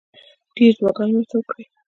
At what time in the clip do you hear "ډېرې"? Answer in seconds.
0.55-0.71